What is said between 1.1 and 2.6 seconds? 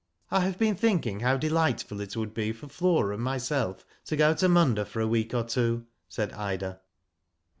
how delightful it would be